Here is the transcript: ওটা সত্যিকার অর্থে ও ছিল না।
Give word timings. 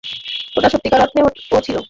ওটা 0.55 0.69
সত্যিকার 0.73 1.03
অর্থে 1.03 1.19
ও 1.51 1.61
ছিল 1.61 1.75
না। 1.75 1.79